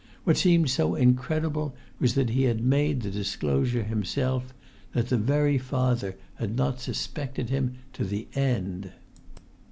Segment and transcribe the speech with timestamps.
[0.23, 4.51] What seemed so incredible was that he had made the disclosure himself,
[4.93, 8.93] that the very father had not suspected him to the end!